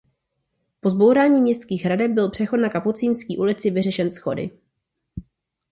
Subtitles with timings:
[0.81, 4.49] Po zbourání městských hradeb byl přechod na kapucínský ulici vyřešen schody.